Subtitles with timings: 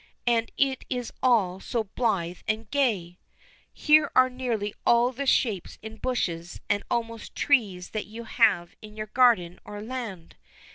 [0.25, 3.19] And it is all so blithe and gay!
[3.71, 8.97] Here are nearly all the shapes in bushes and almost trees that you have in
[8.97, 10.37] your garden on land.